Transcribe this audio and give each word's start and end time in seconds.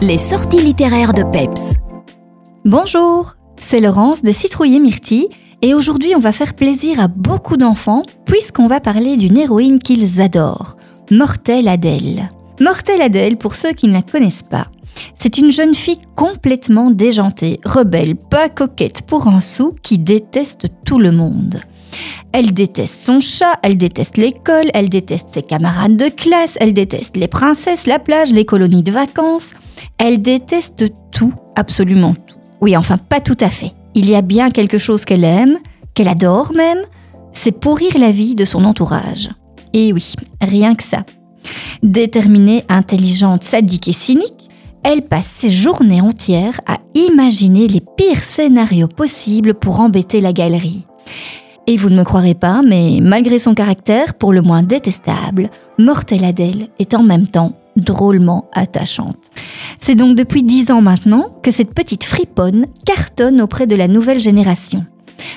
Les 0.00 0.16
sorties 0.16 0.62
littéraires 0.62 1.12
de 1.12 1.24
Peps. 1.24 1.74
Bonjour, 2.64 3.34
c'est 3.58 3.80
Laurence 3.80 4.22
de 4.22 4.30
Citrouiller 4.30 4.78
Myrtille 4.78 5.26
et 5.60 5.74
aujourd'hui 5.74 6.14
on 6.14 6.20
va 6.20 6.30
faire 6.30 6.54
plaisir 6.54 7.00
à 7.00 7.08
beaucoup 7.08 7.56
d'enfants 7.56 8.04
puisqu'on 8.24 8.68
va 8.68 8.78
parler 8.78 9.16
d'une 9.16 9.36
héroïne 9.36 9.80
qu'ils 9.80 10.20
adorent, 10.20 10.76
Mortelle 11.10 11.66
Adèle. 11.66 12.28
Mortelle 12.60 13.02
Adèle, 13.02 13.38
pour 13.38 13.56
ceux 13.56 13.72
qui 13.72 13.88
ne 13.88 13.92
la 13.94 14.02
connaissent 14.02 14.44
pas, 14.44 14.68
c'est 15.18 15.36
une 15.36 15.50
jeune 15.50 15.74
fille 15.74 16.00
complètement 16.14 16.92
déjantée, 16.92 17.58
rebelle, 17.64 18.14
pas 18.14 18.48
coquette 18.48 19.02
pour 19.02 19.26
un 19.26 19.40
sou, 19.40 19.74
qui 19.82 19.98
déteste 19.98 20.68
tout 20.84 21.00
le 21.00 21.10
monde. 21.10 21.60
Elle 22.32 22.52
déteste 22.52 23.00
son 23.00 23.20
chat, 23.20 23.54
elle 23.62 23.76
déteste 23.76 24.16
l'école, 24.16 24.70
elle 24.74 24.88
déteste 24.88 25.28
ses 25.32 25.42
camarades 25.42 25.96
de 25.96 26.08
classe, 26.08 26.56
elle 26.60 26.74
déteste 26.74 27.16
les 27.16 27.28
princesses, 27.28 27.86
la 27.86 27.98
plage, 27.98 28.32
les 28.32 28.44
colonies 28.44 28.82
de 28.82 28.92
vacances. 28.92 29.52
Elle 29.98 30.22
déteste 30.22 30.84
tout, 31.10 31.32
absolument 31.56 32.14
tout. 32.14 32.36
Oui, 32.60 32.76
enfin 32.76 32.96
pas 32.96 33.20
tout 33.20 33.36
à 33.40 33.50
fait. 33.50 33.72
Il 33.94 34.08
y 34.08 34.14
a 34.14 34.22
bien 34.22 34.50
quelque 34.50 34.78
chose 34.78 35.04
qu'elle 35.04 35.24
aime, 35.24 35.58
qu'elle 35.94 36.08
adore 36.08 36.52
même, 36.54 36.82
c'est 37.32 37.52
pourrir 37.52 37.98
la 37.98 38.12
vie 38.12 38.34
de 38.34 38.44
son 38.44 38.64
entourage. 38.64 39.30
Et 39.72 39.92
oui, 39.92 40.12
rien 40.40 40.74
que 40.74 40.84
ça. 40.84 41.04
Déterminée, 41.82 42.64
intelligente, 42.68 43.44
sadique 43.44 43.88
et 43.88 43.92
cynique, 43.92 44.48
elle 44.82 45.02
passe 45.02 45.26
ses 45.26 45.50
journées 45.50 46.00
entières 46.00 46.60
à 46.66 46.78
imaginer 46.94 47.66
les 47.68 47.82
pires 47.96 48.22
scénarios 48.22 48.88
possibles 48.88 49.54
pour 49.54 49.80
embêter 49.80 50.20
la 50.20 50.32
galerie. 50.32 50.86
Et 51.70 51.76
vous 51.76 51.90
ne 51.90 51.96
me 51.96 52.04
croirez 52.04 52.34
pas, 52.34 52.62
mais 52.66 52.98
malgré 53.02 53.38
son 53.38 53.52
caractère 53.52 54.14
pour 54.14 54.32
le 54.32 54.40
moins 54.40 54.62
détestable, 54.62 55.50
Mortelle 55.78 56.24
Adèle 56.24 56.68
est 56.78 56.94
en 56.94 57.02
même 57.02 57.26
temps 57.26 57.52
drôlement 57.76 58.46
attachante. 58.54 59.18
C'est 59.78 59.94
donc 59.94 60.16
depuis 60.16 60.42
dix 60.42 60.70
ans 60.70 60.80
maintenant 60.80 61.28
que 61.42 61.50
cette 61.50 61.74
petite 61.74 62.04
friponne 62.04 62.64
cartonne 62.86 63.42
auprès 63.42 63.66
de 63.66 63.74
la 63.74 63.86
nouvelle 63.86 64.18
génération. 64.18 64.86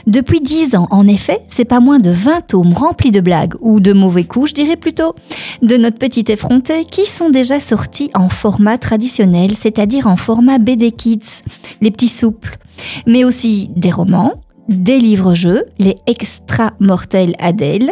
Depuis 0.08 0.40
dix 0.40 0.74
ans, 0.74 0.88
en 0.90 1.06
effet, 1.06 1.42
c'est 1.50 1.66
pas 1.66 1.82
moins 1.82 2.00
de 2.00 2.12
20 2.12 2.48
tomes 2.48 2.72
remplis 2.72 3.12
de 3.12 3.20
blagues, 3.20 3.56
ou 3.60 3.82
de 3.82 3.92
mauvais 3.92 4.24
coups, 4.24 4.52
je 4.52 4.56
dirais 4.56 4.78
plutôt, 4.78 5.14
de 5.62 5.76
notre 5.76 5.98
petite 5.98 6.30
effrontée, 6.30 6.86
qui 6.86 7.06
sont 7.06 7.30
déjà 7.30 7.60
sortis 7.60 8.10
en 8.14 8.30
format 8.30 8.78
traditionnel, 8.78 9.54
c'est-à-dire 9.54 10.08
en 10.08 10.16
format 10.16 10.60
BD 10.60 10.92
Kids, 10.92 11.42
les 11.82 11.92
petits 11.92 12.08
souples, 12.08 12.58
mais 13.06 13.26
aussi 13.26 13.70
des 13.76 13.92
romans, 13.92 14.36
des 14.70 14.98
livres-jeux, 14.98 15.64
les 15.80 15.98
Extra 16.08 16.74
Mortels 16.80 17.36
Adèle, 17.40 17.92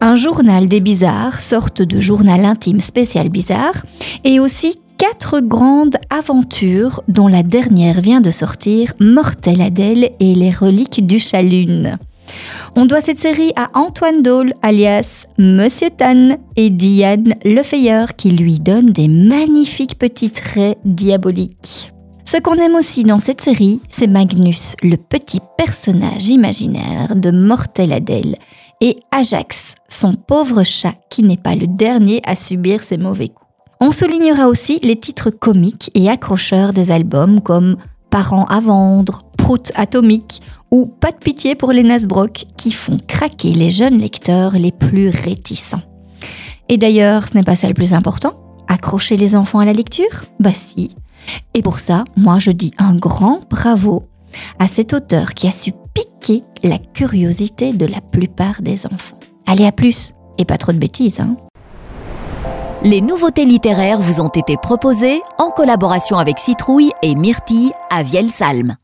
un 0.00 0.16
journal 0.16 0.68
des 0.68 0.80
bizarres, 0.80 1.40
sorte 1.40 1.82
de 1.82 2.00
journal 2.00 2.44
intime 2.44 2.80
spécial 2.80 3.28
bizarre, 3.28 3.84
et 4.24 4.40
aussi 4.40 4.76
quatre 4.98 5.40
grandes 5.40 5.96
aventures 6.10 7.02
dont 7.08 7.28
la 7.28 7.42
dernière 7.42 8.00
vient 8.00 8.20
de 8.20 8.30
sortir, 8.30 8.92
Mortel 9.00 9.60
Adèle 9.60 10.10
et 10.20 10.34
les 10.34 10.50
reliques 10.50 11.06
du 11.06 11.18
Chalune. 11.18 11.98
On 12.74 12.86
doit 12.86 13.00
cette 13.00 13.18
série 13.18 13.52
à 13.56 13.70
Antoine 13.74 14.22
Dole, 14.22 14.52
alias 14.62 15.26
Monsieur 15.38 15.90
Tan, 15.90 16.36
et 16.56 16.70
Diane 16.70 17.34
Lefeyer, 17.44 18.06
qui 18.16 18.32
lui 18.32 18.58
donne 18.58 18.92
des 18.92 19.08
magnifiques 19.08 19.98
petits 19.98 20.30
traits 20.30 20.78
diaboliques. 20.84 21.92
Ce 22.28 22.38
qu'on 22.38 22.54
aime 22.54 22.74
aussi 22.74 23.04
dans 23.04 23.20
cette 23.20 23.40
série, 23.40 23.80
c'est 23.88 24.08
Magnus, 24.08 24.74
le 24.82 24.96
petit 24.96 25.38
personnage 25.56 26.28
imaginaire 26.28 27.14
de 27.14 27.30
Mortel 27.30 27.92
Adèle, 27.92 28.34
et 28.80 28.96
Ajax, 29.12 29.76
son 29.88 30.12
pauvre 30.14 30.64
chat 30.64 30.94
qui 31.08 31.22
n'est 31.22 31.36
pas 31.36 31.54
le 31.54 31.68
dernier 31.68 32.20
à 32.26 32.34
subir 32.34 32.82
ses 32.82 32.98
mauvais 32.98 33.28
coups. 33.28 33.48
On 33.80 33.92
soulignera 33.92 34.48
aussi 34.48 34.80
les 34.82 34.96
titres 34.96 35.30
comiques 35.30 35.92
et 35.94 36.10
accrocheurs 36.10 36.72
des 36.72 36.90
albums 36.90 37.40
comme 37.40 37.76
Parents 38.10 38.46
à 38.46 38.58
vendre, 38.58 39.22
Prout 39.38 39.70
atomique 39.76 40.42
ou 40.72 40.86
Pas 40.86 41.12
de 41.12 41.18
pitié 41.18 41.54
pour 41.54 41.70
les 41.70 41.84
Nasbrock 41.84 42.46
qui 42.56 42.72
font 42.72 42.98
craquer 43.06 43.52
les 43.52 43.70
jeunes 43.70 43.98
lecteurs 43.98 44.54
les 44.54 44.72
plus 44.72 45.10
réticents. 45.10 45.82
Et 46.68 46.76
d'ailleurs, 46.76 47.28
ce 47.28 47.36
n'est 47.36 47.44
pas 47.44 47.54
ça 47.54 47.68
le 47.68 47.74
plus 47.74 47.94
important 47.94 48.32
Accrocher 48.66 49.16
les 49.16 49.36
enfants 49.36 49.60
à 49.60 49.64
la 49.64 49.72
lecture? 49.72 50.24
Bah 50.40 50.50
si, 50.52 50.90
et 51.54 51.62
pour 51.62 51.80
ça, 51.80 52.04
moi 52.16 52.38
je 52.38 52.50
dis 52.50 52.72
un 52.78 52.94
grand 52.94 53.40
bravo 53.48 54.04
à 54.58 54.68
cet 54.68 54.92
auteur 54.92 55.34
qui 55.34 55.48
a 55.48 55.52
su 55.52 55.72
piquer 55.94 56.44
la 56.62 56.78
curiosité 56.78 57.72
de 57.72 57.86
la 57.86 58.00
plupart 58.00 58.62
des 58.62 58.86
enfants. 58.86 59.18
Allez 59.46 59.66
à 59.66 59.72
plus 59.72 60.12
et 60.38 60.44
pas 60.44 60.58
trop 60.58 60.72
de 60.72 60.78
bêtises, 60.78 61.20
hein. 61.20 61.36
Les 62.82 63.00
nouveautés 63.00 63.46
littéraires 63.46 64.00
vous 64.00 64.20
ont 64.20 64.28
été 64.28 64.56
proposées 64.56 65.20
en 65.38 65.50
collaboration 65.50 66.18
avec 66.18 66.38
Citrouille 66.38 66.92
et 67.02 67.14
Myrtille 67.14 67.72
à 67.90 68.02
Vielsalm. 68.02 68.76